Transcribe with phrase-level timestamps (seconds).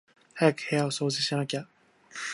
[0.33, 1.67] 早く部屋を掃除しなきゃ